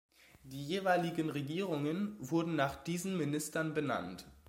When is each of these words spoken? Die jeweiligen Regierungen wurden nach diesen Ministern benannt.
Die 0.41 0.65
jeweiligen 0.65 1.29
Regierungen 1.29 2.15
wurden 2.19 2.55
nach 2.55 2.83
diesen 2.83 3.17
Ministern 3.19 3.75
benannt. 3.75 4.25